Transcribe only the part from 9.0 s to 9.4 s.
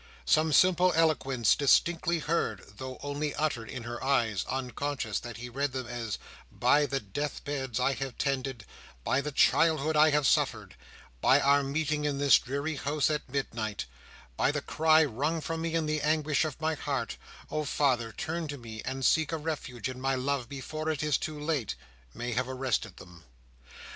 by the